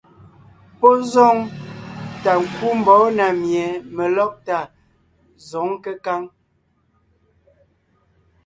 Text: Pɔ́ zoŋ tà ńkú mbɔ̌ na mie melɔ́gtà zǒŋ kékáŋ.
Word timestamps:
Pɔ́ 0.79 0.93
zoŋ 1.11 1.35
tà 2.23 2.31
ńkú 2.43 2.67
mbɔ̌ 2.79 2.97
na 3.17 3.25
mie 3.41 3.65
melɔ́gtà 3.95 4.59
zǒŋ 5.47 5.69
kékáŋ. 5.83 6.21